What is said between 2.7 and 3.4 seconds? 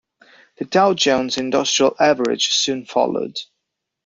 followed.